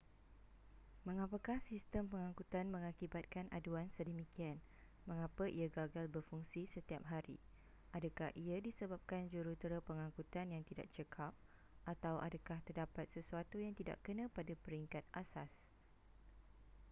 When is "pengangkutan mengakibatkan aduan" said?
2.13-3.85